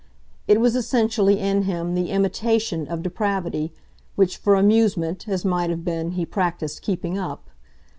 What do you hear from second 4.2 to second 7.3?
for amusement, as might have been, he practised "keeping